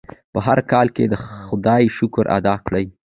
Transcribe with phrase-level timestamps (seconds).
[0.33, 2.85] په هر حال کې د خدای شکر ادا کړئ.